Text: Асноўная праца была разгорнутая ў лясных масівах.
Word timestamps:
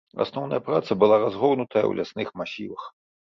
Асноўная 0.23 0.59
праца 0.69 0.91
была 1.03 1.19
разгорнутая 1.25 1.81
ў 1.87 1.91
лясных 1.99 2.33
масівах. 2.41 2.81